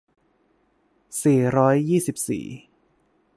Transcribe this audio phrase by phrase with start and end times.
[1.23, 2.45] สี่ร้อยยี่สิบสี่